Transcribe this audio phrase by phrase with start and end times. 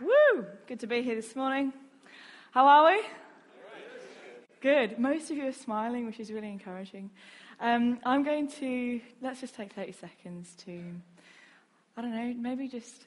[0.00, 0.44] Woo!
[0.66, 1.72] Good to be here this morning.
[2.50, 3.02] How are we?
[4.60, 4.98] Good.
[4.98, 7.10] Most of you are smiling, which is really encouraging.
[7.60, 10.82] Um, I'm going to, let's just take 30 seconds to,
[11.96, 13.04] I don't know, maybe just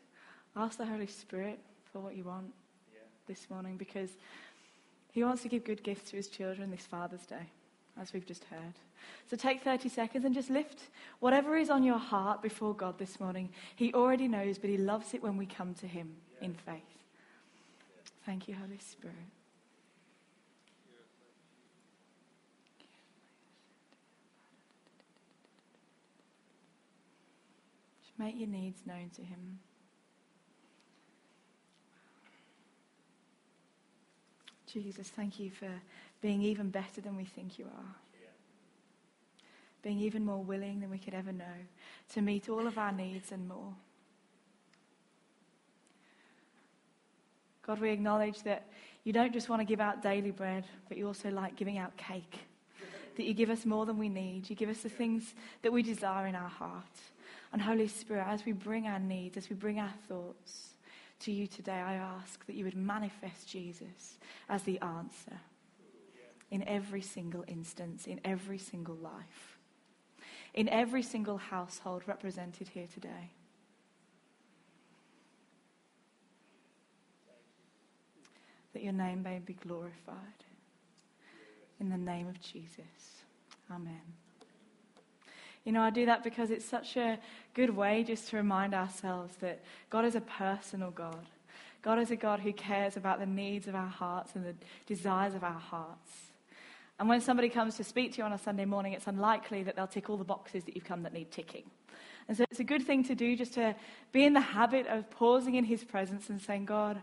[0.56, 1.60] ask the Holy Spirit
[1.92, 2.54] for what you want
[3.28, 4.12] this morning because
[5.12, 7.52] He wants to give good gifts to His children this Father's Day,
[8.00, 8.74] as we've just heard.
[9.30, 10.84] So take 30 seconds and just lift
[11.20, 13.50] whatever is on your heart before God this morning.
[13.76, 16.82] He already knows, but He loves it when we come to Him in faith.
[18.26, 19.16] Thank you, Holy Spirit.
[28.20, 29.60] Make your needs known to Him.
[34.68, 35.70] Jesus, thank you for
[36.22, 37.96] being even better than we think you are
[39.82, 41.46] being even more willing than we could ever know
[42.14, 43.74] to meet all of our needs and more.
[47.66, 48.66] God, we acknowledge that
[49.04, 51.96] you don't just want to give out daily bread, but you also like giving out
[51.98, 52.40] cake.
[53.16, 54.50] That you give us more than we need.
[54.50, 56.84] You give us the things that we desire in our heart.
[57.52, 60.70] And Holy Spirit, as we bring our needs, as we bring our thoughts
[61.22, 65.40] to you today, I ask that you would manifest Jesus as the answer
[66.52, 69.60] in every single instance, in every single life
[70.54, 73.32] in every single household represented here today.
[78.74, 80.18] That your name may be glorified.
[81.80, 83.24] In the name of Jesus.
[83.72, 84.02] Amen.
[85.64, 87.20] You know, I do that because it's such a
[87.54, 91.26] good way just to remind ourselves that God is a personal God.
[91.82, 95.36] God is a God who cares about the needs of our hearts and the desires
[95.36, 96.29] of our hearts.
[97.00, 99.78] And when somebody comes to speak to you on a Sunday morning, it's unlikely that
[99.78, 101.64] they'll tick all the boxes that you've come that need ticking.
[102.28, 103.74] And so it's a good thing to do just to
[104.12, 107.02] be in the habit of pausing in His presence and saying, God,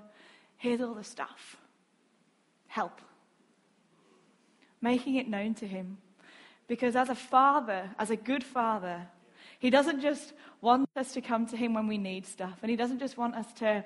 [0.58, 1.56] here's all the stuff.
[2.68, 3.00] Help.
[4.82, 5.96] Making it known to Him.
[6.68, 9.08] Because as a father, as a good father,
[9.58, 12.58] He doesn't just want us to come to Him when we need stuff.
[12.60, 13.82] And He doesn't just want us to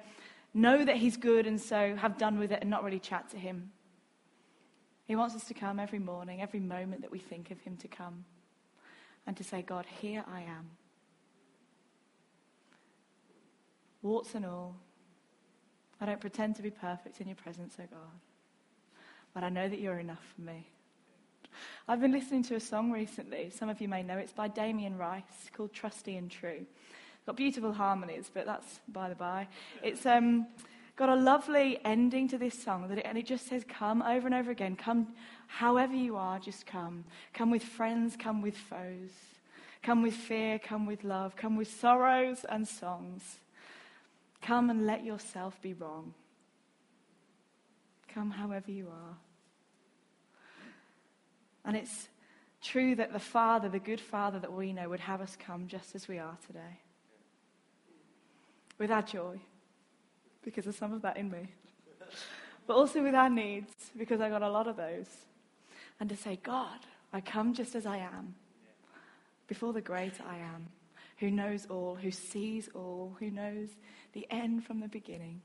[0.52, 3.38] know that He's good and so have done with it and not really chat to
[3.38, 3.70] Him.
[5.10, 7.88] He wants us to come every morning, every moment that we think of Him to
[7.88, 8.24] come
[9.26, 10.70] and to say, God, here I am.
[14.02, 14.76] Warts and all.
[16.00, 18.20] I don't pretend to be perfect in your presence, oh God.
[19.34, 20.68] But I know that you're enough for me.
[21.88, 23.50] I've been listening to a song recently.
[23.50, 26.64] Some of you may know it's by Damien Rice called Trusty and True.
[27.16, 29.48] It's got beautiful harmonies, but that's by the by.
[29.82, 30.46] It's um,
[31.00, 34.26] got a lovely ending to this song, that it, and it just says, Come over
[34.26, 34.76] and over again.
[34.76, 35.08] Come
[35.46, 37.04] however you are, just come.
[37.32, 39.08] Come with friends, come with foes.
[39.82, 41.36] Come with fear, come with love.
[41.36, 43.38] Come with sorrows and songs.
[44.42, 46.12] Come and let yourself be wrong.
[48.12, 49.16] Come however you are.
[51.64, 52.10] And it's
[52.60, 55.94] true that the Father, the good Father that we know, would have us come just
[55.94, 56.80] as we are today.
[58.78, 59.40] With our joy
[60.42, 61.48] because there's some of that in me.
[62.66, 65.08] But also with our needs, because I got a lot of those.
[65.98, 66.78] And to say, God,
[67.12, 68.34] I come just as I am,
[69.46, 70.68] before the great I am,
[71.18, 73.68] who knows all, who sees all, who knows
[74.12, 75.42] the end from the beginning,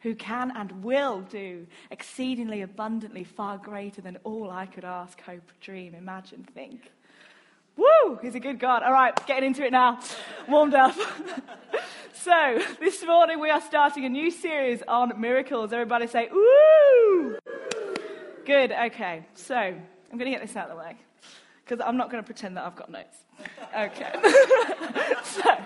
[0.00, 5.50] who can and will do exceedingly abundantly far greater than all I could ask, hope,
[5.60, 6.92] dream, imagine, think.
[7.76, 8.18] Woo!
[8.22, 8.82] He's a good God.
[8.82, 10.00] All right, getting into it now.
[10.48, 10.94] Warmed up.
[12.12, 15.72] so, this morning we are starting a new series on miracles.
[15.72, 17.38] Everybody say, Ooh!
[18.46, 19.26] Good, okay.
[19.34, 20.96] So, I'm going to get this out of the way
[21.64, 23.18] because I'm not going to pretend that I've got notes.
[23.76, 24.12] Okay.
[25.24, 25.56] so,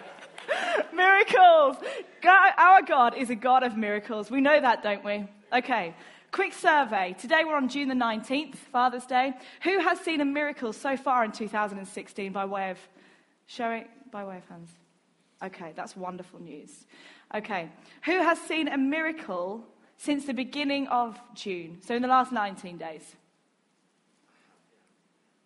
[0.93, 1.77] miracles.
[2.23, 4.31] God, our God is a God of miracles.
[4.31, 5.29] We know that, don't we?
[5.53, 5.95] Okay.
[6.33, 7.17] Quick survey.
[7.19, 9.33] Today we're on June the 19th, Father's Day.
[9.65, 12.79] Who has seen a miracle so far in 2016 by way of
[13.47, 14.71] showing, by way of hands?
[15.43, 16.87] Okay, that's wonderful news.
[17.35, 17.69] Okay,
[18.05, 19.65] who has seen a miracle
[19.97, 21.79] since the beginning of June?
[21.85, 23.17] So in the last 19 days?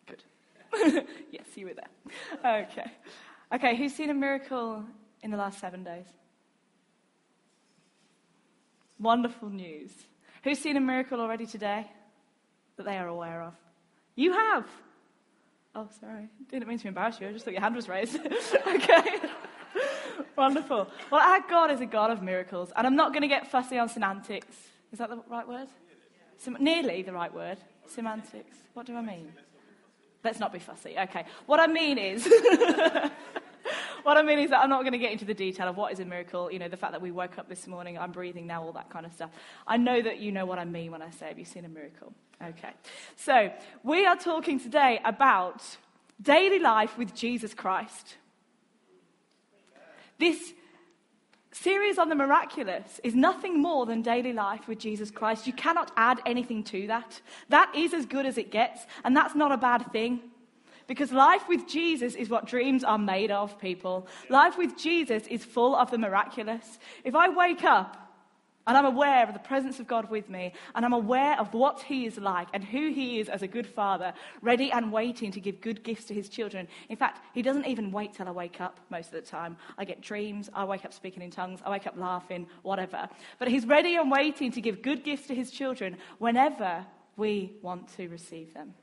[0.07, 0.23] Good.
[1.31, 2.63] yes, you were there.
[2.63, 2.91] Okay.
[3.55, 4.85] Okay, who's seen a miracle
[5.23, 6.07] in the last seven days?
[8.99, 9.91] Wonderful news.
[10.45, 11.91] Who's seen a miracle already today
[12.77, 13.55] that they are aware of?
[14.15, 14.67] You have.
[15.75, 16.29] Oh, sorry.
[16.51, 17.29] Didn't mean to embarrass you.
[17.29, 18.19] I just thought your hand was raised.
[18.67, 19.21] okay.
[20.37, 20.87] Wonderful.
[21.11, 22.73] Well, our God is a God of miracles.
[22.77, 24.55] And I'm not going to get fussy on semantics.
[24.93, 25.69] Is that the right word?
[26.37, 27.57] Sem- nearly the right word.
[27.87, 28.59] Semantics.
[28.75, 29.33] What do I mean?
[30.23, 30.95] Let's not be fussy.
[30.99, 31.25] Okay.
[31.47, 32.27] What I mean is,
[34.05, 35.93] what I mean is that I'm not going to get into the detail of what
[35.93, 36.53] is a miracle.
[36.53, 38.91] You know, the fact that we woke up this morning, I'm breathing now, all that
[38.91, 39.31] kind of stuff.
[39.67, 41.69] I know that you know what I mean when I say, Have you seen a
[41.69, 42.13] miracle?
[42.43, 42.71] Okay.
[43.17, 43.51] So,
[43.83, 45.63] we are talking today about
[46.21, 48.17] daily life with Jesus Christ.
[50.19, 50.53] This
[51.53, 55.47] series on the miraculous is nothing more than daily life with Jesus Christ.
[55.47, 57.21] You cannot add anything to that.
[57.49, 60.21] That is as good as it gets, and that's not a bad thing.
[60.87, 64.07] Because life with Jesus is what dreams are made of, people.
[64.29, 66.79] Life with Jesus is full of the miraculous.
[67.05, 68.05] If I wake up
[68.67, 71.83] and I'm aware of the presence of God with me, and I'm aware of what
[71.83, 75.41] He is like and who He is as a good father, ready and waiting to
[75.41, 76.67] give good gifts to His children.
[76.89, 79.57] In fact, He doesn't even wait till I wake up most of the time.
[79.77, 83.09] I get dreams, I wake up speaking in tongues, I wake up laughing, whatever.
[83.39, 86.87] But He's ready and waiting to give good gifts to His children whenever
[87.17, 88.75] we want to receive them.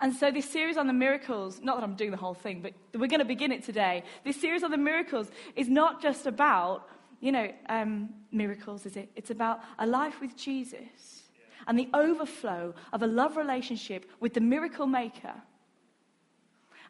[0.00, 2.72] And so, this series on the miracles, not that I'm doing the whole thing, but
[2.94, 4.04] we're going to begin it today.
[4.24, 6.88] This series on the miracles is not just about
[7.22, 9.08] you know, um, miracles, is it?
[9.14, 11.22] It's about a life with Jesus
[11.68, 15.32] and the overflow of a love relationship with the miracle maker,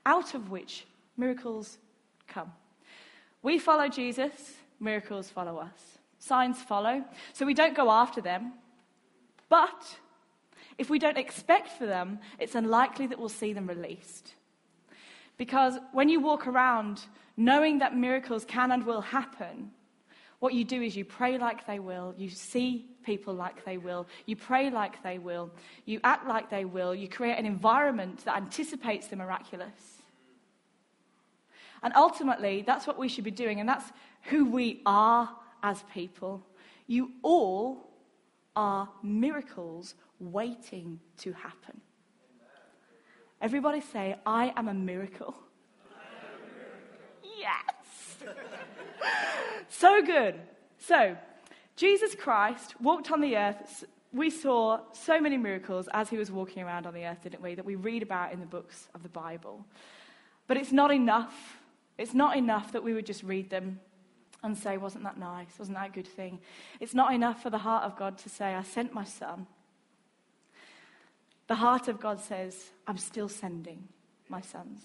[0.06, 0.86] out of which
[1.18, 1.76] miracles
[2.26, 2.50] come.
[3.42, 5.98] We follow Jesus, miracles follow us.
[6.18, 7.04] Signs follow.
[7.34, 8.54] So we don't go after them.
[9.50, 9.98] But
[10.78, 14.34] if we don't expect for them, it's unlikely that we'll see them released.
[15.36, 17.02] Because when you walk around
[17.36, 19.70] knowing that miracles can and will happen,
[20.38, 24.06] what you do is you pray like they will, you see people like they will,
[24.26, 25.50] you pray like they will,
[25.84, 30.02] you act like they will, you create an environment that anticipates the miraculous.
[31.82, 33.90] And ultimately, that's what we should be doing, and that's
[34.22, 35.30] who we are
[35.62, 36.44] as people.
[36.86, 37.88] You all
[38.54, 41.80] are miracles waiting to happen.
[43.40, 45.34] Everybody say, I am a miracle.
[45.90, 47.38] Am a miracle.
[47.38, 48.36] Yes!
[49.68, 50.40] so good.
[50.78, 51.16] So,
[51.74, 53.84] Jesus Christ walked on the earth.
[54.12, 57.56] We saw so many miracles as he was walking around on the earth, didn't we,
[57.56, 59.64] that we read about in the books of the Bible.
[60.46, 61.58] But it's not enough.
[61.98, 63.80] It's not enough that we would just read them
[64.42, 65.58] and say, Wasn't that nice?
[65.58, 66.40] Wasn't that a good thing?
[66.78, 69.46] It's not enough for the heart of God to say, I sent my son.
[71.52, 73.86] The heart of God says, I'm still sending
[74.30, 74.80] my sons.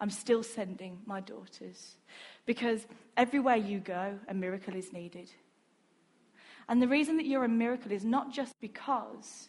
[0.00, 1.94] I'm still sending my daughters.
[2.44, 5.30] Because everywhere you go, a miracle is needed.
[6.68, 9.48] And the reason that you're a miracle is not just because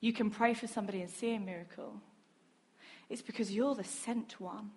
[0.00, 2.00] you can pray for somebody and see a miracle,
[3.10, 4.70] it's because you're the sent one.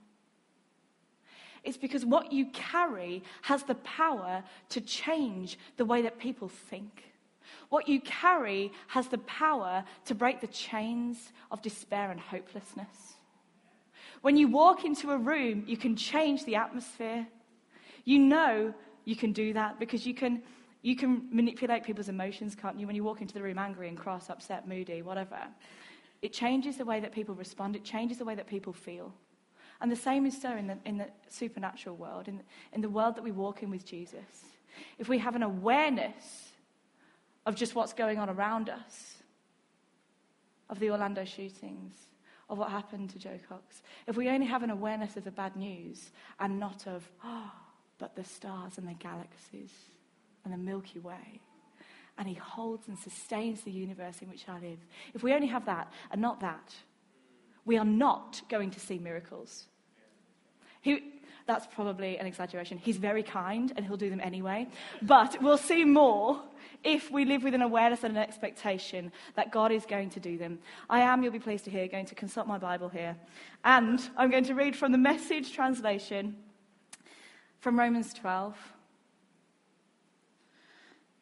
[1.64, 7.04] It's because what you carry has the power to change the way that people think.
[7.70, 13.16] What you carry has the power to break the chains of despair and hopelessness.
[14.22, 17.28] When you walk into a room, you can change the atmosphere.
[18.06, 18.74] You know
[19.06, 20.42] you can do that because you can,
[20.82, 22.88] you can manipulate people's emotions, can't you?
[22.88, 25.40] When you walk into the room angry and cross, upset, moody, whatever.
[26.22, 29.14] It changes the way that people respond, it changes the way that people feel.
[29.80, 32.42] And the same is so in the, in the supernatural world, in,
[32.74, 34.44] in the world that we walk in with Jesus.
[34.98, 36.52] If we have an awareness
[37.48, 39.16] of just what's going on around us,
[40.70, 41.94] of the Orlando shootings,
[42.50, 45.56] of what happened to Jo Cox, if we only have an awareness of the bad
[45.56, 46.12] news
[46.42, 47.52] and not of, oh,
[48.00, 49.72] but the stars and the galaxies
[50.44, 51.40] and the Milky Way.
[52.18, 54.80] And He holds and sustains the universe in which I live.
[55.14, 56.76] If we only have that and not that,
[57.64, 59.68] we are not going to see miracles.
[60.82, 61.14] He,
[61.48, 62.78] that's probably an exaggeration.
[62.78, 64.68] He's very kind and he'll do them anyway.
[65.02, 66.42] But we'll see more
[66.84, 70.38] if we live with an awareness and an expectation that God is going to do
[70.38, 70.60] them.
[70.90, 73.16] I am, you'll be pleased to hear, going to consult my Bible here.
[73.64, 76.36] And I'm going to read from the message translation
[77.60, 78.56] from Romans 12.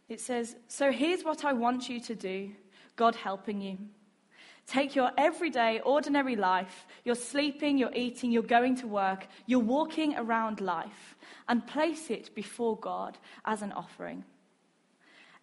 [0.10, 2.52] It says, So here's what I want you to do,
[2.96, 3.78] God helping you.
[4.68, 10.16] Take your everyday, ordinary life, you're sleeping, you're eating, you're going to work, you're walking
[10.18, 11.16] around life,
[11.48, 14.24] and place it before God as an offering.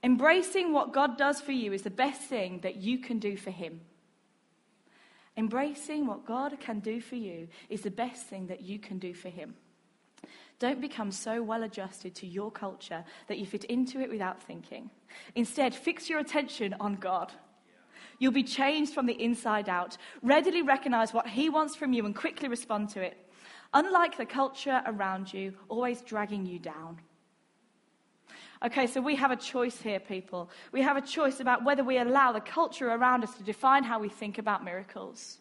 [0.03, 3.53] Embracing what God does for you is the best thing that you can do for
[3.53, 3.81] Him.
[5.37, 9.15] Embracing what God can do for you is the best thing that you can do
[9.15, 9.55] for Him.
[10.59, 14.91] Don't become so well adjusted to your culture that you fit into it without thinking.
[15.37, 17.33] Instead, fix your attention on God.
[18.23, 19.97] You'll be changed from the inside out.
[20.23, 23.17] Readily recognize what He wants from you and quickly respond to it.
[23.75, 27.01] Unlike the culture around you, always dragging you down.
[28.65, 30.51] Okay, so we have a choice here, people.
[30.71, 33.99] We have a choice about whether we allow the culture around us to define how
[33.99, 35.39] we think about miracles.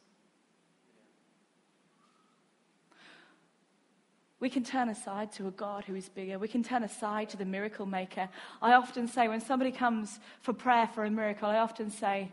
[4.39, 6.39] we can turn aside to a God who is bigger.
[6.39, 8.27] We can turn aside to the miracle maker.
[8.59, 12.31] I often say, when somebody comes for prayer for a miracle, I often say,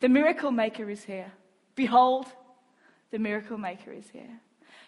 [0.00, 1.32] The miracle maker is here.
[1.74, 2.26] Behold,
[3.10, 4.40] the miracle maker is here.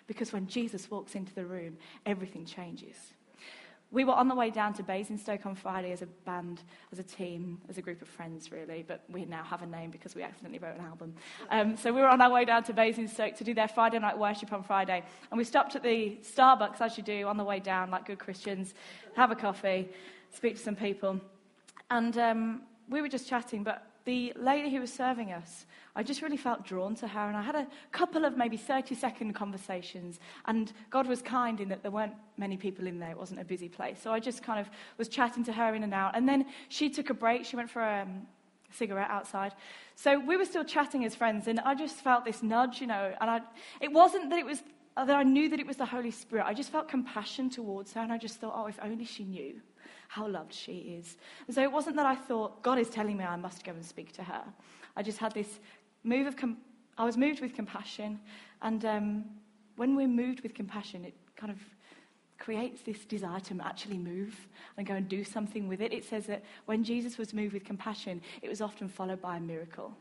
[0.07, 2.97] Because when Jesus walks into the room, everything changes.
[3.93, 6.63] We were on the way down to Basingstoke on Friday as a band,
[6.93, 9.91] as a team, as a group of friends, really, but we now have a name
[9.91, 11.13] because we accidentally wrote an album.
[11.51, 14.17] Um, so we were on our way down to Basingstoke to do their Friday night
[14.17, 15.03] worship on Friday.
[15.33, 18.21] And we stopped at the Starbucks, as you do, on the way down, like good
[18.21, 18.75] Christians,
[19.17, 19.89] have a coffee,
[20.33, 21.21] speak to some people.
[21.91, 26.23] And um, we were just chatting, but the lady who was serving us, I just
[26.23, 27.29] really felt drawn to her.
[27.29, 30.21] And I had a couple of maybe 30 second conversations.
[30.47, 33.11] And God was kind in that there weren't many people in there.
[33.11, 33.99] It wasn't a busy place.
[34.03, 36.17] So I just kind of was chatting to her in and out.
[36.17, 37.45] And then she took a break.
[37.45, 38.27] She went for um,
[38.71, 39.53] a cigarette outside.
[39.97, 41.49] So we were still chatting as friends.
[41.49, 43.15] And I just felt this nudge, you know.
[43.21, 43.41] And I,
[43.81, 44.63] it wasn't that it was
[44.97, 46.45] that I knew that it was the Holy Spirit.
[46.47, 48.01] I just felt compassion towards her.
[48.01, 49.61] And I just thought, oh, if only she knew
[50.11, 51.17] how loved she is.
[51.47, 53.87] And so it wasn't that I thought, God is telling me I must go and
[53.87, 54.43] speak to her.
[54.97, 55.61] I just had this
[56.03, 56.57] move of, com-
[56.99, 58.19] I was moved with compassion.
[58.61, 59.25] And um,
[59.77, 61.59] when we're moved with compassion, it kind of
[62.41, 64.35] creates this desire to actually move
[64.77, 65.93] and go and do something with it.
[65.93, 69.41] It says that when Jesus was moved with compassion, it was often followed by a
[69.41, 69.95] miracle.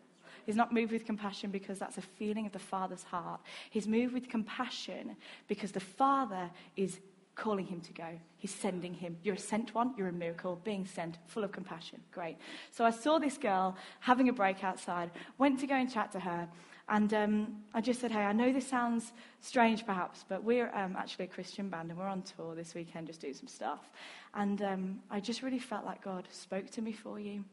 [0.43, 3.41] He's not moved with compassion because that's a feeling of the Father's heart.
[3.69, 5.15] He's moved with compassion
[5.47, 6.97] because the Father is
[7.39, 8.07] calling him to go.
[8.37, 9.17] He's sending him.
[9.23, 12.01] You're a sent one, you're a miracle, being sent, full of compassion.
[12.11, 12.37] Great.
[12.71, 16.19] So I saw this girl having a break outside, went to go and chat to
[16.19, 16.47] her,
[16.89, 20.95] and um, I just said, Hey, I know this sounds strange perhaps, but we're um,
[20.97, 23.91] actually a Christian band and we're on tour this weekend just doing some stuff.
[24.33, 27.45] And um, I just really felt like God spoke to me for you.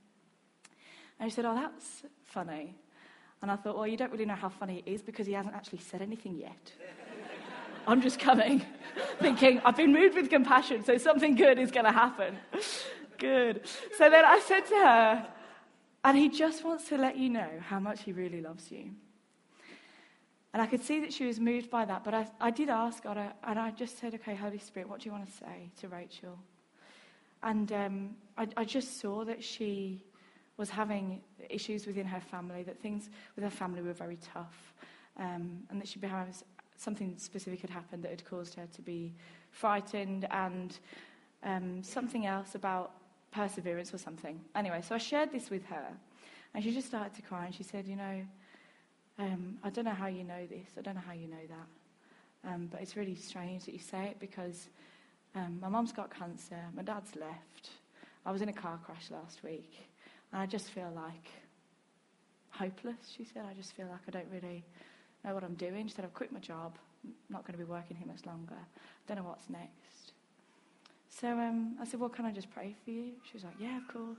[1.21, 2.75] And he said, Oh, that's funny.
[3.43, 5.55] And I thought, Well, you don't really know how funny it is because he hasn't
[5.55, 6.73] actually said anything yet.
[7.87, 8.64] I'm just coming,
[9.21, 12.37] thinking, I've been moved with compassion, so something good is going to happen.
[13.19, 13.62] Good.
[13.97, 15.26] So then I said to her,
[16.05, 18.90] and he just wants to let you know how much he really loves you.
[20.52, 23.02] And I could see that she was moved by that, but I, I did ask
[23.02, 25.88] God, and I just said, okay, Holy Spirit, what do you want to say to
[25.88, 26.38] Rachel?
[27.43, 30.02] And um, I, I just saw that she
[30.57, 34.75] was having issues within her family, that things with her family were very tough,
[35.19, 36.45] um, and that she was
[36.76, 39.14] something specific had happened that had caused her to be
[39.50, 40.78] frightened and
[41.42, 42.92] um, something else about
[43.30, 44.40] perseverance or something.
[44.54, 45.87] Anyway, so I shared this with her,
[46.54, 48.23] and she just started to cry, and she said, You know,
[49.18, 52.50] um, I don't know how you know this, I don't know how you know that,
[52.50, 54.68] um, but it's really strange that you say it because
[55.35, 57.71] um, my mum's got cancer, my dad's left,
[58.25, 59.73] I was in a car crash last week,
[60.33, 61.30] and I just feel like
[62.50, 63.45] hopeless, she said.
[63.49, 64.64] I just feel like I don't really
[65.26, 65.87] know what I'm doing.
[65.88, 66.78] She said, I've quit my job.
[67.04, 68.54] I'm not going to be working here much longer.
[68.54, 70.12] I don't know what's next.
[71.09, 73.12] So um, I said, Well, can I just pray for you?
[73.25, 74.18] She was like, Yeah, of course.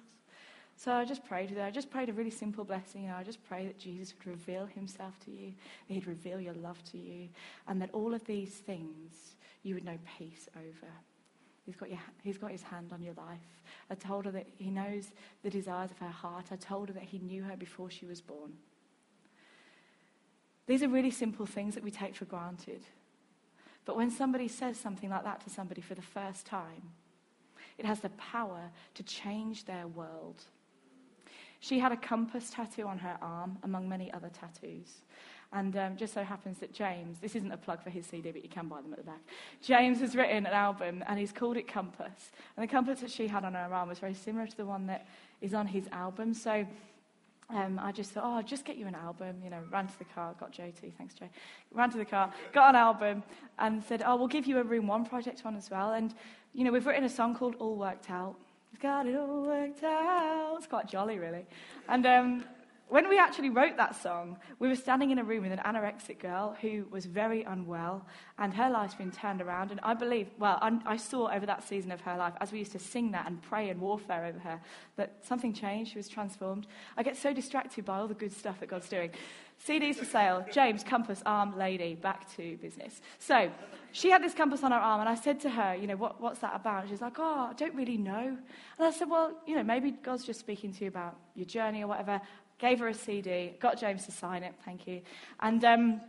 [0.76, 1.66] So I just prayed with her.
[1.66, 3.04] I just prayed a really simple blessing.
[3.04, 5.54] You know, I just pray that Jesus would reveal himself to you,
[5.88, 7.30] that he'd reveal your love to you,
[7.68, 10.92] and that all of these things you would know peace over.
[11.66, 13.40] He's got, your, he's got his hand on your life.
[13.90, 15.12] I told her that he knows
[15.44, 16.46] the desires of her heart.
[16.52, 18.54] I told her that he knew her before she was born.
[20.68, 22.82] These are really simple things that we take for granted.
[23.86, 26.92] But when somebody says something like that to somebody for the first time,
[27.78, 30.44] it has the power to change their world.
[31.60, 35.02] She had a compass tattoo on her arm, among many other tattoos.
[35.54, 38.44] And um, just so happens that James, this isn't a plug for his CD, but
[38.44, 39.22] you can buy them at the back.
[39.62, 42.32] James has written an album and he's called it Compass.
[42.58, 44.88] And the compass that she had on her arm was very similar to the one
[44.88, 45.08] that
[45.40, 46.34] is on his album.
[46.34, 46.68] So
[47.50, 49.38] um, I just thought, oh, I'll just get you an album.
[49.44, 51.30] You know, ran to the car, got JT, thanks, Jay.
[51.74, 53.24] Ran to the car, got an album,
[53.58, 55.94] and said, oh, we'll give you a Room One project one as well.
[55.94, 56.14] And,
[56.54, 58.36] you know, we've written a song called All Worked Out.
[58.74, 60.56] We've got it all worked out.
[60.58, 61.46] It's quite jolly, really.
[61.88, 62.44] And um,
[62.90, 66.20] when we actually wrote that song, we were standing in a room with an anorexic
[66.20, 68.06] girl who was very unwell,
[68.38, 69.72] and her life's been turned around.
[69.72, 72.60] And I believe, well, I, I, saw over that season of her life, as we
[72.60, 74.62] used to sing that and pray and warfare over her,
[74.96, 75.92] that something changed.
[75.92, 76.66] She was transformed.
[76.96, 79.12] I get so distracted by all the good stuff that God's doing.
[79.66, 80.46] CDs for sale.
[80.54, 83.02] James, compass, arm, lady, back to business.
[83.20, 83.52] So
[83.92, 86.22] she had this compass on her arm, and I said to her, you know, what,
[86.22, 86.88] what's that about?
[86.88, 88.38] She's like, oh, I don't really know.
[88.78, 91.84] And I said, well, you know, maybe God's just speaking to you about your journey
[91.84, 92.22] or whatever
[92.60, 95.02] gave her a CD, got James to sign it, thank you,
[95.40, 96.02] and um,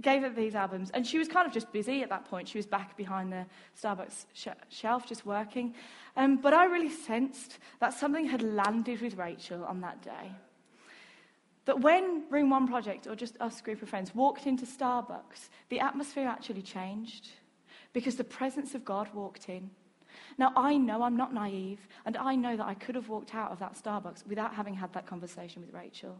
[0.00, 0.90] gave her these albums.
[0.92, 2.48] And she was kind of just busy at that point.
[2.48, 3.46] She was back behind the
[3.80, 5.74] Starbucks sh- shelf just working.
[6.16, 10.32] Um, but I really sensed that something had landed with Rachel on that day.
[11.64, 15.80] That when Room One Project, or just us group of friends, walked into Starbucks, the
[15.80, 17.30] atmosphere actually changed.
[17.94, 19.70] because the presence of God walked in.
[20.38, 23.52] Now, I know I'm not naive, and I know that I could have walked out
[23.52, 26.16] of that Starbucks without having had that conversation with Rachel.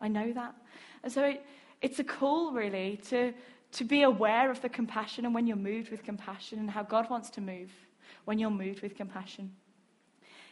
[0.00, 0.54] I know that.
[1.02, 1.44] And so it,
[1.80, 3.32] it's a call, really, to,
[3.72, 7.08] to be aware of the compassion and when you're moved with compassion and how God
[7.10, 7.70] wants to move
[8.24, 9.52] when you're moved with compassion.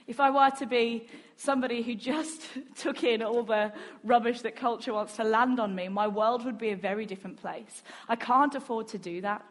[0.06, 1.06] If I were to be
[1.37, 2.42] somebody who just
[2.76, 6.59] took in all the rubbish that culture wants to land on me, my world would
[6.59, 7.82] be a very different place.
[8.09, 9.44] I can't afford to do that.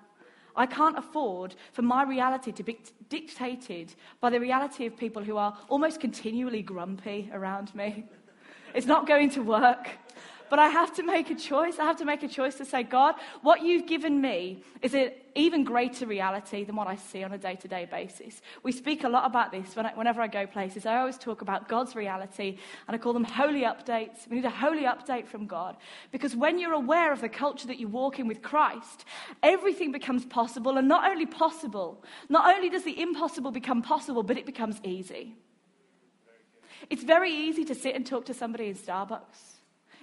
[0.56, 2.80] I can't afford for my reality to be
[3.10, 8.06] dictated by the reality of people who are almost continually grumpy around me.
[8.74, 9.90] It's not going to work.
[10.52, 11.80] But I have to make a choice.
[11.80, 15.12] I have to make a choice to say, God, what you've given me is an
[15.34, 18.42] even greater reality than what I see on a day to day basis.
[18.62, 20.86] We speak a lot about this whenever I go places.
[20.86, 24.30] I always talk about God's reality, and I call them holy updates.
[24.30, 25.78] We need a holy update from God.
[26.12, 29.06] Because when you're aware of the culture that you walk in with Christ,
[29.42, 30.78] everything becomes possible.
[30.78, 35.34] And not only possible, not only does the impossible become possible, but it becomes easy.
[36.90, 39.51] It's very easy to sit and talk to somebody in Starbucks.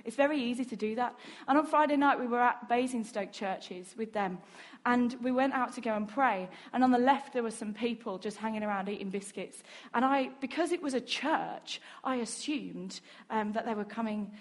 [0.09, 1.15] It's very easy to do that.
[1.47, 4.38] And on Friday night, we were at Basingstoke churches with them.
[4.87, 6.49] And we went out to go and pray.
[6.73, 9.62] And on the left, there were some people just hanging around eating biscuits.
[9.93, 14.33] And I, because it was a church, I assumed um, that they were coming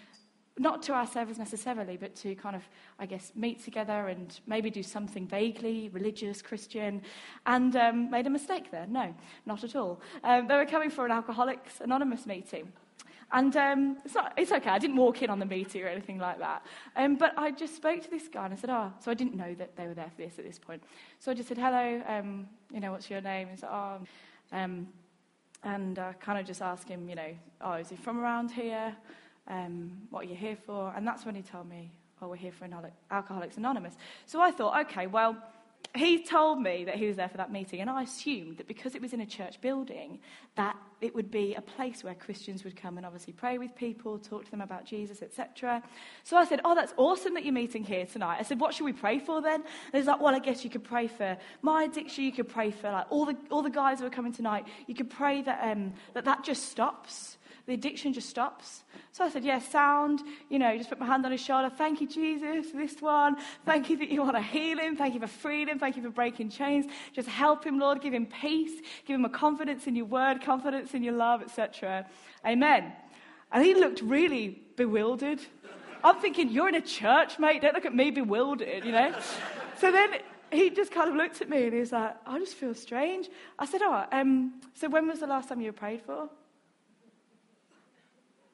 [0.58, 2.64] not to our service necessarily, but to kind of,
[2.98, 7.02] I guess, meet together and maybe do something vaguely religious, Christian,
[7.46, 8.88] and um, made a mistake there.
[8.88, 9.14] No,
[9.46, 10.00] not at all.
[10.24, 12.72] Um, they were coming for an Alcoholics Anonymous meeting.
[13.32, 16.18] And um, it's, not, it's okay, I didn't walk in on the meeting or anything
[16.18, 16.66] like that.
[16.96, 19.36] Um, but I just spoke to this guy and I said, oh, so I didn't
[19.36, 20.82] know that they were there for this at this point.
[21.20, 23.50] So I just said, hello, um, you know, what's your name?
[23.50, 24.00] He said, oh,
[24.54, 24.88] um,
[25.64, 28.96] and I kind of just asked him, you know, oh, is he from around here?
[29.50, 30.94] Um, what are you here for?
[30.96, 31.92] And that's when he told me,
[32.22, 32.68] oh, we're here for
[33.12, 33.96] Alcoholics Anonymous.
[34.26, 35.36] So I thought, okay, well,
[35.98, 38.96] he told me that he was there for that meeting, and I assumed that because
[38.96, 40.20] it was in a church building,
[40.56, 44.18] that it would be a place where Christians would come and obviously pray with people,
[44.18, 45.82] talk to them about Jesus, etc.
[46.24, 48.86] So I said, "Oh, that's awesome that you're meeting here tonight." I said, "What should
[48.86, 51.84] we pray for then?" And he's like, "Well, I guess you could pray for my
[51.84, 52.24] addiction.
[52.24, 54.66] You could pray for like all the all the guys who are coming tonight.
[54.88, 57.37] You could pray that um, that that just stops."
[57.68, 58.86] The addiction just stops.
[59.12, 60.22] So I said, Yeah, sound.
[60.50, 61.70] You know, just put my hand on his shoulder.
[61.70, 63.36] Thank you, Jesus, this one.
[63.66, 64.96] Thank you that you want to heal him.
[64.96, 65.78] Thank you for freedom.
[65.78, 66.86] Thank you for breaking chains.
[67.12, 68.02] Just help him, Lord.
[68.02, 68.82] Give him peace.
[69.06, 72.08] Give him a confidence in your word, confidence in your love, etc.
[72.46, 72.94] Amen.
[73.52, 75.42] And he looked really bewildered.
[76.06, 77.62] I'm thinking, You're in a church, mate.
[77.62, 79.14] Don't look at me bewildered, you know?
[79.78, 80.10] so then
[80.52, 83.28] he just kind of looked at me and he's like, I just feel strange.
[83.60, 86.30] I said, Oh, um, so when was the last time you were prayed for?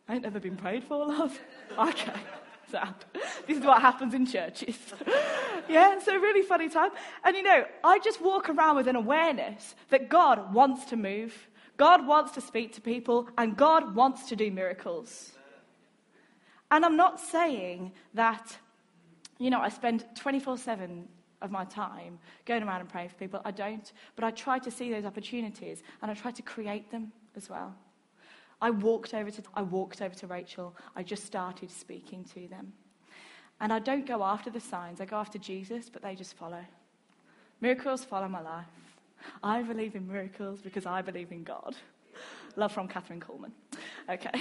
[0.08, 1.40] I ain't never been prayed for, love.
[1.78, 2.14] Okay.
[2.70, 2.94] Sad.
[3.48, 4.78] This is what happens in churches.
[5.70, 6.90] yeah, so really funny time.
[7.24, 11.50] And you know, I just walk around with an awareness that God wants to move,
[11.78, 15.34] God wants to speak to people, and God wants to do miracles.
[16.72, 18.58] And I'm not saying that,
[19.38, 21.08] you know, I spend 24 7
[21.44, 23.42] of my time going around and praying for people.
[23.46, 23.92] I don't.
[24.16, 27.76] But I try to see those opportunities and I try to create them as well.
[28.64, 30.74] I walked over to, I walked over to Rachel.
[30.96, 32.72] I just started speaking to them.
[33.60, 36.64] And I don't go after the signs, I go after Jesus, but they just follow.
[37.60, 38.66] Miracles follow my life.
[39.44, 41.76] I believe in miracles because I believe in God.
[42.56, 43.52] Love from Kathryn Kuhlman.
[44.10, 44.32] Okay.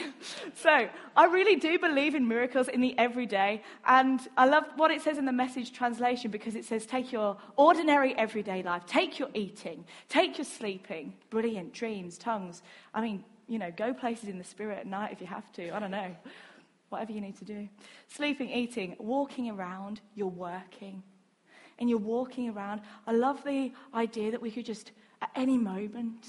[0.54, 3.62] So I really do believe in miracles in the everyday.
[3.86, 7.38] And I love what it says in the message translation because it says, take your
[7.56, 12.62] ordinary everyday life, take your eating, take your sleeping, brilliant dreams, tongues.
[12.94, 15.76] I mean, you know, go places in the spirit at night if you have to.
[15.76, 16.16] I don't know.
[16.88, 17.68] Whatever you need to do.
[18.08, 21.02] Sleeping, eating, walking around, you're working.
[21.78, 22.80] And you're walking around.
[23.06, 26.26] I love the idea that we could just, at any moment,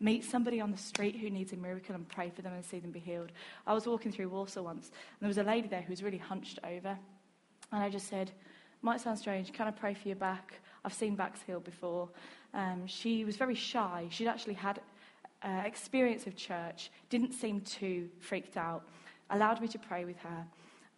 [0.00, 2.78] meet somebody on the street who needs a miracle and pray for them and see
[2.78, 3.32] them be healed.
[3.66, 6.16] I was walking through Walsall once, and there was a lady there who was really
[6.16, 6.96] hunched over.
[7.70, 8.30] And I just said,
[8.80, 10.54] might sound strange, can I pray for your back?
[10.86, 12.08] I've seen backs healed before.
[12.54, 14.06] Um, she was very shy.
[14.08, 14.80] She'd actually had
[15.42, 18.82] uh, experience of church, didn't seem too freaked out,
[19.30, 20.44] allowed me to pray with her.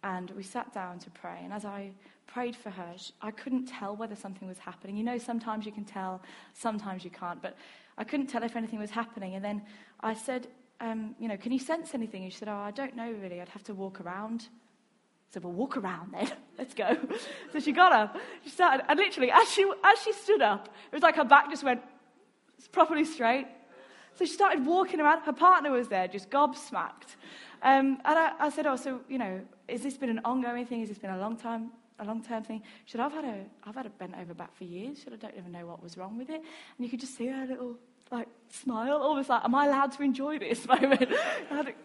[0.03, 1.39] And we sat down to pray.
[1.43, 1.91] And as I
[2.27, 4.97] prayed for her, I couldn't tell whether something was happening.
[4.97, 6.21] You know, sometimes you can tell,
[6.53, 7.41] sometimes you can't.
[7.41, 7.55] But
[7.97, 9.35] I couldn't tell if anything was happening.
[9.35, 9.61] And then
[10.01, 10.47] I said,
[10.81, 12.23] um, you know, can you sense anything?
[12.23, 13.39] And she said, oh, I don't know really.
[13.39, 14.47] I'd have to walk around.
[14.49, 16.31] I said, well, walk around then.
[16.57, 16.97] Let's go.
[17.53, 18.17] so she got up.
[18.43, 21.49] She started, and literally, as she, as she stood up, it was like her back
[21.49, 21.81] just went
[22.71, 23.47] properly straight.
[24.15, 25.21] So she started walking around.
[25.21, 27.15] Her partner was there, just gobsmacked.
[27.61, 30.81] Um, and I, I, said, Oh, so, you know, has this been an ongoing thing?
[30.81, 31.71] Has this been a long time?
[31.99, 32.61] a long term thing.
[32.85, 35.01] Said, I've had a, I've had a bent over back for years.
[35.03, 36.41] Said, I don't even know what was wrong with it.
[36.41, 37.77] And you could just see her little
[38.11, 41.09] like smile, almost like, am I allowed to enjoy this moment?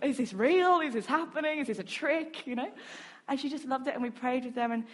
[0.02, 0.80] Is this real?
[0.80, 1.58] Is this happening?
[1.60, 2.46] Is this a trick?
[2.46, 2.70] You know?
[3.28, 4.72] And she just loved it, and we prayed with them.
[4.72, 4.84] And,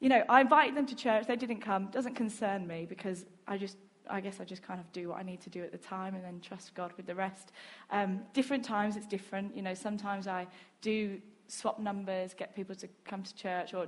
[0.00, 1.26] you know, I invited them to church.
[1.26, 1.86] They didn't come.
[1.86, 3.76] Doesn't concern me because I just,
[4.08, 6.14] I guess I just kind of do what I need to do at the time
[6.14, 7.52] and then trust God with the rest.
[7.90, 9.56] Um, different times it's different.
[9.56, 10.46] You know, sometimes I
[10.80, 13.86] do swap numbers, get people to come to church, or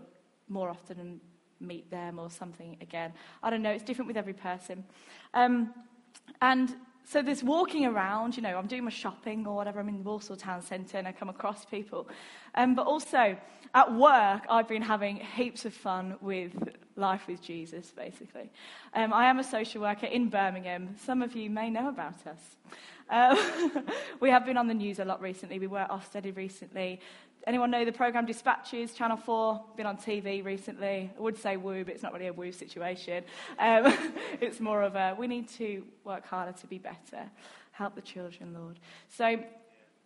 [0.48, 1.20] more often
[1.61, 3.12] meet them or something again.
[3.42, 3.70] I don't know.
[3.70, 4.85] It's different with every person.
[5.33, 5.72] Um,
[6.40, 6.74] and
[7.07, 10.03] so there's walking around, you know, I'm doing my shopping or whatever, I'm in the
[10.03, 12.09] Walsall Town Centre and I come across people.
[12.55, 13.37] Um, but also
[13.75, 16.53] at work, I've been having heaps of fun with
[16.97, 18.51] life with Jesus, basically.
[18.95, 20.95] Um, I am a social worker in Birmingham.
[21.05, 22.40] Some of you may know about us.
[23.11, 23.85] Um,
[24.21, 25.59] we have been on the news a lot recently.
[25.59, 27.01] We were Ofsted recently.
[27.46, 29.62] Anyone know the program Dispatches, Channel 4?
[29.76, 31.11] Been on TV recently.
[31.14, 33.22] I would say woo, but it's not really a woo situation.
[33.59, 33.92] Um,
[34.40, 37.30] it's more of a we need to work harder to be better.
[37.72, 38.80] Help the children, Lord.
[39.11, 39.44] So,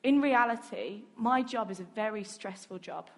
[0.02, 3.08] in reality, my job is a very stressful job.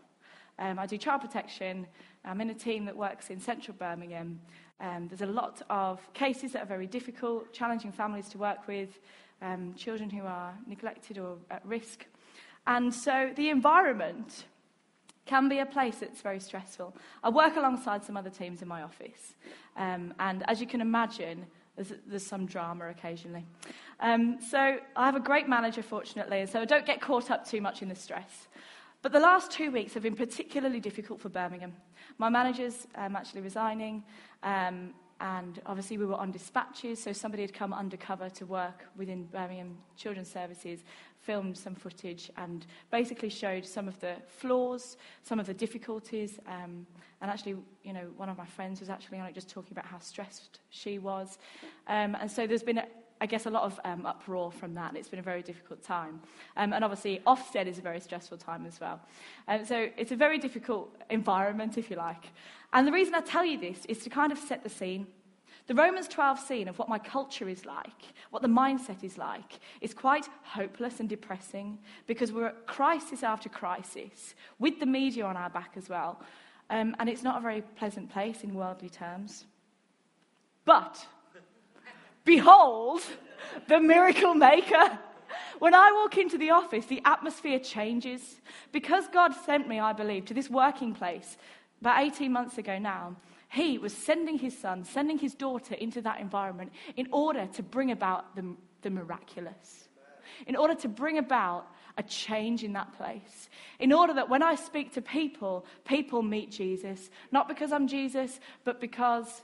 [0.58, 1.86] Um, I do child protection.
[2.22, 4.38] I'm in a team that works in central Birmingham.
[4.82, 9.00] Um, there's a lot of cases that are very difficult, challenging families to work with,
[9.40, 12.04] um, children who are neglected or at risk.
[12.66, 14.44] And so the environment
[15.26, 16.94] can be a place that's very stressful.
[17.22, 19.34] I work alongside some other teams in my office.
[19.76, 21.46] Um, and as you can imagine,
[21.76, 23.46] there's, there's some drama occasionally.
[24.00, 27.46] Um, so I have a great manager, fortunately, and so I don't get caught up
[27.46, 28.48] too much in the stress.
[29.02, 31.74] But the last two weeks have been particularly difficult for Birmingham.
[32.18, 34.02] My manager's um, actually resigning,
[34.42, 39.24] um, and obviously we were on dispatches, so somebody had come undercover to work within
[39.24, 40.80] Birmingham Children's Services
[41.22, 46.38] filmed some footage and basically showed some of the flaws, some of the difficulties.
[46.46, 46.86] Um,
[47.20, 49.86] and actually, you know, one of my friends was actually on it just talking about
[49.86, 51.38] how stressed she was.
[51.86, 52.86] Um, and so there's been, a,
[53.20, 54.96] I guess, a lot of um, uproar from that.
[54.96, 56.20] It's been a very difficult time.
[56.56, 59.00] Um, and obviously, Ofsted is a very stressful time as well.
[59.46, 62.24] Um, so it's a very difficult environment, if you like.
[62.72, 65.06] And the reason I tell you this is to kind of set the scene.
[65.70, 69.60] The Romans 12 scene of what my culture is like, what the mindset is like,
[69.80, 71.78] is quite hopeless and depressing
[72.08, 76.20] because we're at crisis after crisis, with the media on our back as well.
[76.70, 79.44] Um, and it's not a very pleasant place in worldly terms.
[80.64, 81.06] But,
[82.24, 83.02] behold,
[83.68, 84.98] the miracle maker.
[85.60, 88.40] When I walk into the office, the atmosphere changes.
[88.72, 91.36] Because God sent me, I believe, to this working place
[91.80, 93.14] about 18 months ago now,
[93.50, 97.90] he was sending his son, sending his daughter into that environment in order to bring
[97.90, 99.88] about the, the miraculous,
[100.46, 101.66] in order to bring about
[101.98, 103.50] a change in that place.
[103.80, 108.38] In order that when I speak to people, people meet Jesus, not because I'm Jesus,
[108.62, 109.42] but because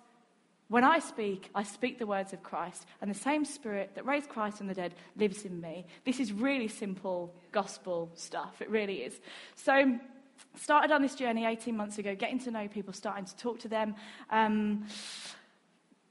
[0.69, 4.29] when I speak, I speak the words of Christ, and the same Spirit that raised
[4.29, 5.87] Christ from the dead lives in me.
[6.05, 8.63] This is really simple gospel stuff.
[8.63, 9.21] It really is.
[9.57, 9.99] So,
[10.57, 13.69] started on this journey 18 months ago, getting to know people, starting to talk to
[13.69, 13.95] them.
[14.31, 14.87] Um,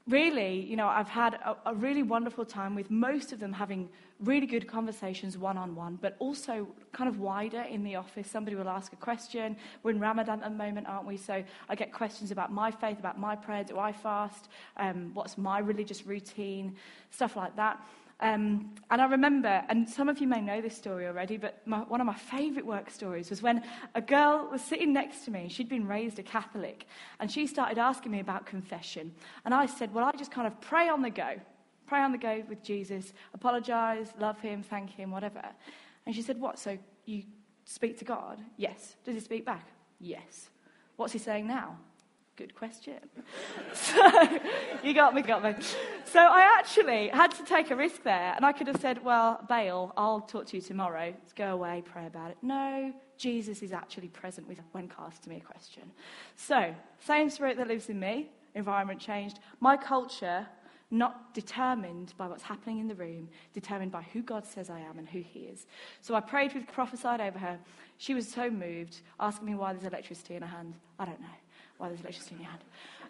[0.08, 3.88] really, you know, I've had a, a, really wonderful time with most of them having
[4.20, 8.30] really good conversations one on one, but also kind of wider in the office.
[8.30, 9.56] Somebody will ask a question.
[9.82, 11.16] We're in Ramadan at the moment, aren't we?
[11.16, 13.64] So I get questions about my faith, about my prayer.
[13.64, 14.48] Do I fast?
[14.76, 16.76] Um, what's my religious routine?
[17.10, 17.84] Stuff like that.
[18.20, 21.80] Um, and I remember, and some of you may know this story already, but my,
[21.80, 23.62] one of my favourite work stories was when
[23.94, 25.48] a girl was sitting next to me.
[25.50, 26.86] She'd been raised a Catholic,
[27.20, 29.12] and she started asking me about confession.
[29.44, 31.34] And I said, Well, I just kind of pray on the go,
[31.86, 35.42] pray on the go with Jesus, apologise, love him, thank him, whatever.
[36.06, 36.58] And she said, What?
[36.58, 37.24] So you
[37.66, 38.40] speak to God?
[38.56, 38.96] Yes.
[39.04, 39.68] Does he speak back?
[40.00, 40.48] Yes.
[40.96, 41.76] What's he saying now?
[42.36, 42.98] Good question.
[43.72, 44.38] so,
[44.82, 45.54] you got me, got me.
[46.04, 49.42] So I actually had to take a risk there, and I could have said, Well,
[49.48, 51.14] Bail, I'll talk to you tomorrow.
[51.18, 52.36] Let's go away, pray about it.
[52.42, 55.84] No, Jesus is actually present with when casting me a question.
[56.36, 59.38] So, same spirit that lives in me, environment changed.
[59.60, 60.46] My culture,
[60.90, 64.98] not determined by what's happening in the room, determined by who God says I am
[64.98, 65.66] and who He is.
[66.02, 67.58] So I prayed with, prophesied over her.
[67.96, 70.74] She was so moved, asking me why there's electricity in her hand.
[70.98, 71.28] I don't know
[71.78, 72.62] why there's electricity in your hand.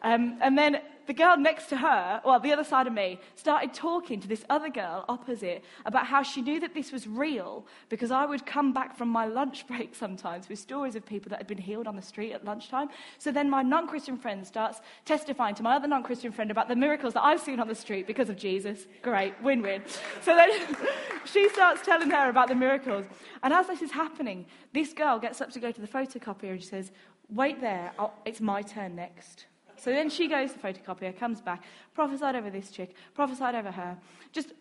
[0.03, 3.73] Um, and then the girl next to her, well, the other side of me, started
[3.73, 8.11] talking to this other girl opposite about how she knew that this was real because
[8.11, 11.47] I would come back from my lunch break sometimes with stories of people that had
[11.47, 12.89] been healed on the street at lunchtime.
[13.19, 16.69] So then my non Christian friend starts testifying to my other non Christian friend about
[16.69, 18.87] the miracles that I've seen on the street because of Jesus.
[19.03, 19.83] Great, win win.
[20.23, 20.51] So then
[21.25, 23.07] she starts telling her about the miracles.
[23.43, 26.61] And as this is happening, this girl gets up to go to the photocopier and
[26.61, 26.91] she says,
[27.31, 27.93] Wait there.
[27.99, 29.47] I'll, it's my turn next.
[29.79, 33.97] So then she goes to photocopier, comes back, prophesied over this chick, prophesied over her.
[34.33, 34.53] Just,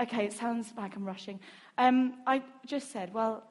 [0.00, 1.38] okay, it sounds like I'm rushing.
[1.78, 3.44] Um, I just said, well,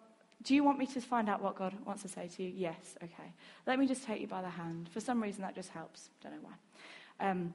[0.43, 2.51] do you want me to find out what God wants to say to you?
[2.55, 3.31] Yes, okay.
[3.67, 4.89] Let me just take you by the hand.
[4.91, 6.09] For some reason, that just helps.
[6.23, 7.29] Don't know why.
[7.29, 7.53] Um,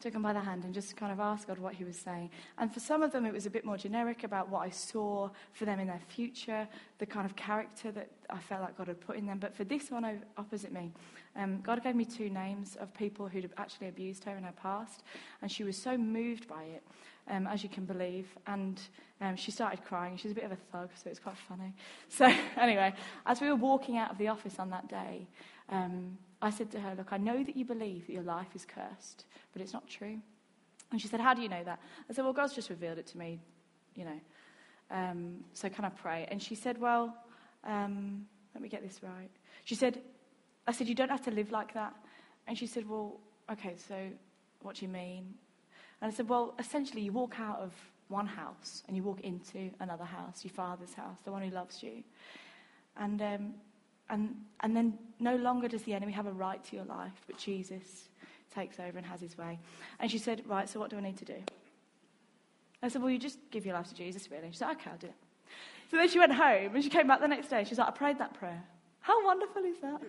[0.00, 2.30] took him by the hand and just kind of asked God what he was saying.
[2.58, 5.30] And for some of them, it was a bit more generic about what I saw
[5.52, 9.00] for them in their future, the kind of character that I felt like God had
[9.00, 9.38] put in them.
[9.38, 10.92] But for this one opposite me,
[11.36, 15.02] um, God gave me two names of people who'd actually abused her in her past.
[15.42, 16.82] And she was so moved by it,
[17.28, 18.26] um, as you can believe.
[18.46, 18.80] And
[19.20, 20.16] um, she started crying.
[20.16, 21.72] She's a bit of a thug, so it's quite funny.
[22.08, 22.94] So, anyway,
[23.26, 25.26] as we were walking out of the office on that day,
[25.70, 28.64] um, I said to her, Look, I know that you believe that your life is
[28.64, 30.18] cursed, but it's not true.
[30.92, 31.80] And she said, How do you know that?
[32.08, 33.40] I said, Well, God's just revealed it to me,
[33.94, 34.20] you know.
[34.90, 36.26] Um, so can I pray?
[36.30, 37.16] And she said, Well,
[37.64, 39.30] um, let me get this right.
[39.64, 40.00] She said,
[40.66, 41.94] I said, You don't have to live like that.
[42.46, 43.18] And she said, Well,
[43.50, 43.96] okay, so
[44.60, 45.34] what do you mean?
[46.04, 47.72] And I said, Well, essentially, you walk out of
[48.08, 51.82] one house and you walk into another house, your father's house, the one who loves
[51.82, 52.04] you.
[52.98, 53.54] And um,
[54.10, 57.38] and, and then no longer does the enemy have a right to your life, but
[57.38, 58.10] Jesus
[58.54, 59.58] takes over and has his way.
[59.98, 61.42] And she said, Right, so what do I need to do?
[62.82, 64.50] I said, Well, you just give your life to Jesus, really.
[64.50, 65.14] She said, Okay, I'll do it.
[65.90, 67.64] So then she went home and she came back the next day.
[67.66, 68.62] She's like, I prayed that prayer.
[69.00, 70.02] How wonderful is that?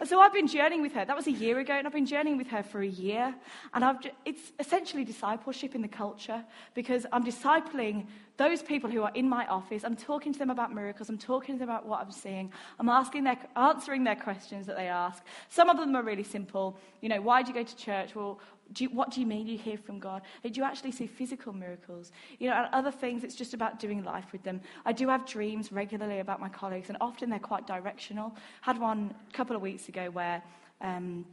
[0.00, 1.04] And so I've been journeying with her.
[1.04, 3.34] That was a year ago, and I've been journeying with her for a year.
[3.74, 6.42] And I've, it's essentially discipleship in the culture
[6.74, 8.06] because I'm discipling
[8.38, 9.84] those people who are in my office.
[9.84, 11.10] I'm talking to them about miracles.
[11.10, 12.50] I'm talking to them about what I'm seeing.
[12.78, 15.22] I'm asking their, answering their questions that they ask.
[15.50, 16.78] Some of them are really simple.
[17.02, 18.14] You know, why do you go to church?
[18.14, 18.40] Well,
[18.72, 20.22] do you, what do you mean you hear from God?
[20.42, 22.12] Do you actually see physical miracles?
[22.38, 24.60] You know, and other things, it's just about doing life with them.
[24.84, 28.34] I do have dreams regularly about my colleagues, and often they're quite directional.
[28.60, 30.42] Had one a couple of weeks ago where
[30.80, 31.26] um,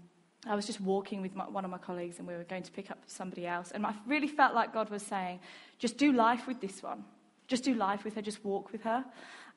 [0.47, 2.71] I was just walking with my, one of my colleagues, and we were going to
[2.71, 5.39] pick up somebody else, and I really felt like God was saying,
[5.77, 7.03] just do life with this one.
[7.47, 9.05] Just do life with her, just walk with her.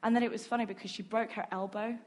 [0.03, 1.99] And then it was funny because she broke her elbow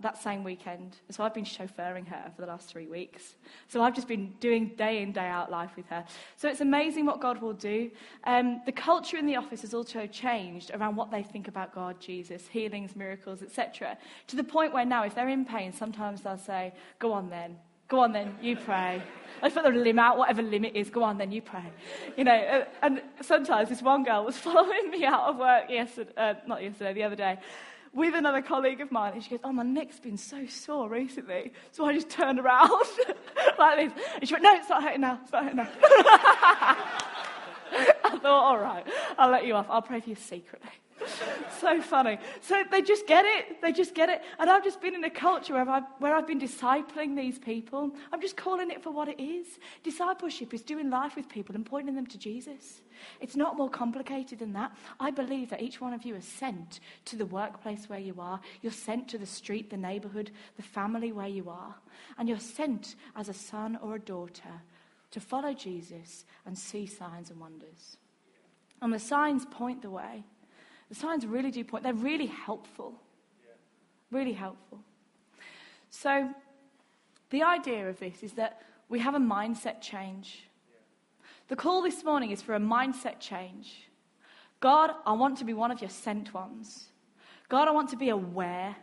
[0.00, 0.96] that, same weekend.
[1.10, 3.36] So I've been chauffeuring her for the last three weeks.
[3.68, 6.04] So I've just been doing day in, day out life with her.
[6.36, 7.90] So it's amazing what God will do.
[8.24, 12.00] Um, the culture in the office has also changed around what they think about God,
[12.00, 13.96] Jesus, healings, miracles, etc.
[14.28, 17.56] To the point where now, if they're in pain, sometimes they'll say, Go on then.
[17.88, 19.00] Go on then, you pray.
[19.40, 20.90] Let's put the limit out, whatever limit is.
[20.90, 21.70] Go on then, you pray.
[22.16, 26.10] You know, uh, and sometimes this one girl was following me out of work yesterday,
[26.16, 27.38] uh, not yesterday, the other day
[27.96, 31.52] with another colleague of mine, and she goes, Oh, my neck's been so sore recently.
[31.72, 32.70] So I just turned around
[33.58, 34.04] like this.
[34.16, 35.18] And she went, No, it's not hurting now.
[35.22, 35.68] It's not hurting now.
[38.04, 38.86] I thought, All right,
[39.18, 39.66] I'll let you off.
[39.68, 40.70] I'll pray for you secretly.
[41.60, 42.18] so funny.
[42.40, 43.60] So they just get it.
[43.62, 44.22] They just get it.
[44.38, 47.90] And I've just been in a culture where I've, where I've been discipling these people.
[48.12, 49.46] I'm just calling it for what it is.
[49.82, 52.80] Discipleship is doing life with people and pointing them to Jesus.
[53.20, 54.72] It's not more complicated than that.
[54.98, 58.40] I believe that each one of you is sent to the workplace where you are.
[58.62, 61.74] You're sent to the street, the neighborhood, the family where you are.
[62.18, 64.62] And you're sent as a son or a daughter
[65.10, 67.96] to follow Jesus and see signs and wonders.
[68.82, 70.24] And the signs point the way.
[70.88, 72.94] The signs really do point, they're really helpful.
[74.10, 74.80] Really helpful.
[75.90, 76.30] So,
[77.30, 80.48] the idea of this is that we have a mindset change.
[81.48, 83.88] The call this morning is for a mindset change.
[84.60, 86.88] God, I want to be one of your sent ones.
[87.48, 88.76] God, I want to be aware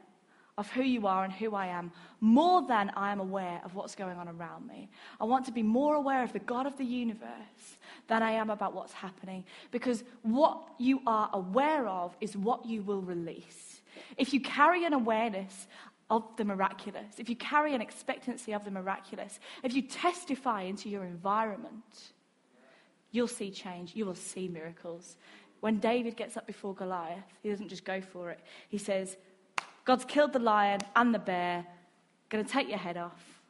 [0.58, 3.96] of who you are and who I am more than I am aware of what's
[3.96, 4.90] going on around me.
[5.20, 8.50] I want to be more aware of the God of the universe than I am
[8.50, 13.82] about what's happening because what you are aware of is what you will release.
[14.18, 15.68] If you carry an awareness
[16.10, 20.88] of the miraculous, if you carry an expectancy of the miraculous, if you testify into
[20.88, 22.12] your environment,
[23.12, 25.18] you'll see change, you will see miracles.
[25.62, 28.40] When David gets up before Goliath, he doesn't just go for it.
[28.70, 29.18] He says,
[29.86, 31.66] God's killed the lion and the bear.
[32.30, 33.42] Going to take your head off,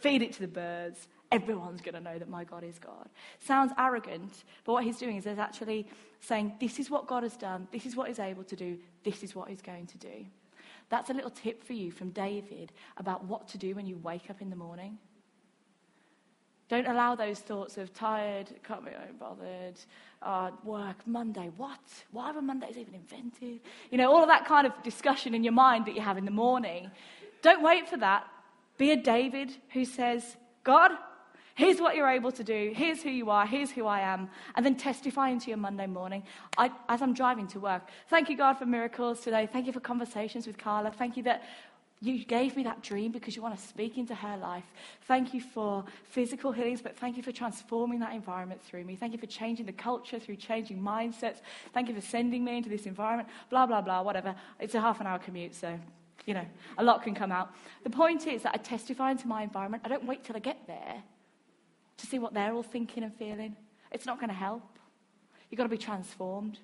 [0.00, 1.08] feed it to the birds.
[1.32, 3.08] Everyone's going to know that my God is God.
[3.40, 5.88] Sounds arrogant, but what he's doing is he's actually
[6.20, 7.66] saying, This is what God has done.
[7.72, 8.78] This is what he's able to do.
[9.02, 10.26] This is what he's going to do.
[10.88, 14.30] That's a little tip for you from David about what to do when you wake
[14.30, 14.98] up in the morning.
[16.68, 19.78] Don't allow those thoughts of tired, can't be bothered,
[20.22, 21.78] uh, work, Monday, what?
[22.10, 23.60] Why were Mondays even invented?
[23.90, 26.24] You know, all of that kind of discussion in your mind that you have in
[26.24, 26.90] the morning.
[27.42, 28.26] Don't wait for that.
[28.78, 30.90] Be a David who says, God,
[31.54, 32.72] here's what you're able to do.
[32.74, 33.46] Here's who you are.
[33.46, 34.28] Here's who I am.
[34.56, 36.24] And then testify into your Monday morning
[36.58, 37.82] I, as I'm driving to work.
[38.08, 39.48] Thank you, God, for miracles today.
[39.50, 40.90] Thank you for conversations with Carla.
[40.90, 41.44] Thank you that
[42.02, 44.64] You gave me that dream because you want to speak into her life.
[45.08, 48.96] Thank you for physical healings, but thank you for transforming that environment through me.
[48.96, 51.38] Thank you for changing the culture through changing mindsets.
[51.72, 53.30] Thank you for sending me into this environment.
[53.48, 54.34] Blah, blah, blah, whatever.
[54.60, 55.78] It's a half an hour commute, so,
[56.26, 56.44] you know,
[56.76, 57.54] a lot can come out.
[57.82, 59.82] The point is that I testify into my environment.
[59.86, 61.02] I don't wait till I get there
[61.96, 63.56] to see what they're all thinking and feeling.
[63.90, 64.78] It's not going to help.
[65.48, 66.58] You've got to be transformed.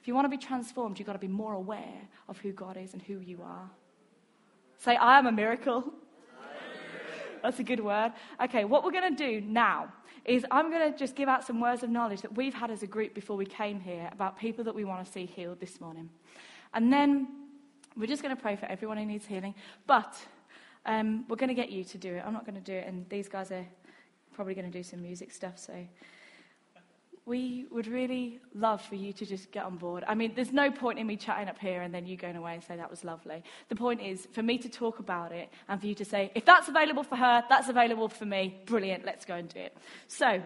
[0.00, 2.78] If you want to be transformed, you've got to be more aware of who God
[2.78, 3.68] is and who you are.
[4.80, 5.84] Say, I am a miracle.
[7.42, 8.12] That's a good word.
[8.42, 9.92] Okay, what we're going to do now
[10.24, 12.82] is I'm going to just give out some words of knowledge that we've had as
[12.82, 15.82] a group before we came here about people that we want to see healed this
[15.82, 16.08] morning.
[16.72, 17.28] And then
[17.94, 19.54] we're just going to pray for everyone who needs healing.
[19.86, 20.16] But
[20.86, 22.22] um, we're going to get you to do it.
[22.24, 23.66] I'm not going to do it, and these guys are
[24.32, 25.74] probably going to do some music stuff, so
[27.30, 30.02] we would really love for you to just get on board.
[30.08, 32.54] I mean, there's no point in me chatting up here and then you going away
[32.54, 33.44] and say that was lovely.
[33.68, 36.44] The point is for me to talk about it and for you to say, if
[36.44, 38.60] that's available for her, that's available for me.
[38.66, 39.76] Brilliant, let's go and do it.
[40.08, 40.42] So,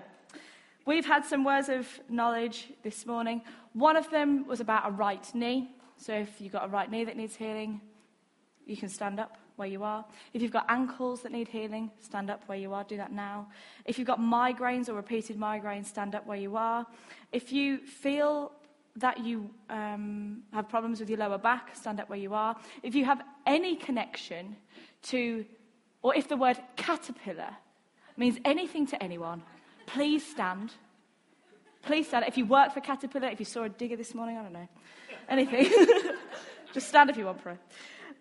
[0.84, 3.40] we've had some words of knowledge this morning.
[3.72, 5.70] One of them was about a right knee.
[5.96, 7.80] So, if you've got a right knee that needs healing,
[8.66, 10.04] you can stand up where you are.
[10.32, 12.84] If you've got ankles that need healing, stand up where you are.
[12.84, 13.48] Do that now.
[13.84, 16.86] If you've got migraines or repeated migraines, stand up where you are.
[17.32, 18.52] If you feel
[18.96, 22.56] that you um, have problems with your lower back, stand up where you are.
[22.82, 24.56] If you have any connection
[25.04, 25.44] to,
[26.02, 27.56] or if the word caterpillar
[28.16, 29.42] means anything to anyone,
[29.86, 30.72] please stand.
[31.82, 32.24] Please stand.
[32.26, 34.68] If you work for Caterpillar, if you saw a digger this morning, I don't know.
[35.28, 35.70] Anything.
[36.72, 37.56] Just stand if you want, pray.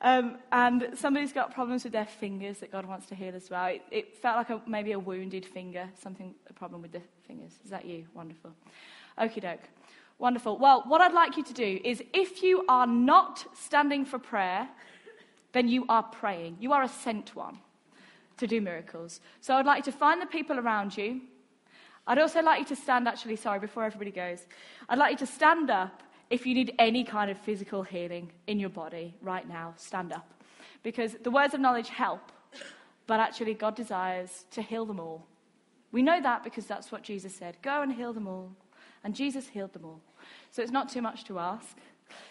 [0.01, 3.67] Um, and somebody's got problems with their fingers that God wants to heal as well.
[3.67, 7.53] It, it felt like a, maybe a wounded finger, something, a problem with the fingers.
[7.63, 8.05] Is that you?
[8.13, 8.51] Wonderful.
[9.17, 9.69] Okie doke.
[10.19, 10.57] Wonderful.
[10.57, 14.67] Well, what I'd like you to do is if you are not standing for prayer,
[15.53, 16.57] then you are praying.
[16.59, 17.59] You are a sent one
[18.37, 19.21] to do miracles.
[19.41, 21.21] So I'd like you to find the people around you.
[22.05, 24.45] I'd also like you to stand, actually, sorry, before everybody goes.
[24.89, 28.59] I'd like you to stand up if you need any kind of physical healing in
[28.59, 30.29] your body right now, stand up.
[30.81, 32.31] Because the words of knowledge help,
[33.07, 35.25] but actually, God desires to heal them all.
[35.91, 38.51] We know that because that's what Jesus said go and heal them all.
[39.03, 40.01] And Jesus healed them all.
[40.51, 41.77] So it's not too much to ask.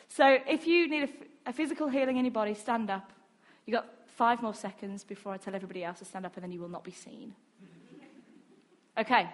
[0.09, 3.13] So if you need a, a physical healing in your body, stand up.
[3.67, 6.53] You've got five more seconds before I tell everybody else to stand up, and then
[6.53, 7.35] you will not be seen.
[8.99, 9.29] Okay.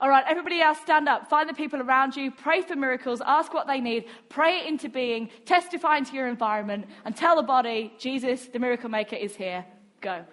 [0.00, 1.28] All right, everybody else stand up.
[1.28, 2.30] Find the people around you.
[2.30, 3.20] Pray for miracles.
[3.24, 4.06] Ask what they need.
[4.28, 5.30] Pray it into being.
[5.44, 6.86] Testify into your environment.
[7.04, 9.64] And tell the body, Jesus, the miracle maker, is here.
[10.00, 10.24] Go.